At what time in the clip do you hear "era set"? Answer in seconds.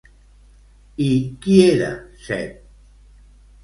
1.69-2.61